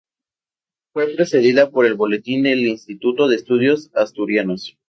[0.93, 4.75] Fue precedida por el "Boletín del Instituto de Estudios Asturianos.